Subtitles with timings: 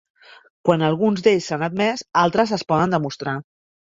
[0.69, 3.35] Quan alguns d'ells s'han admès, altres es poden demostrar.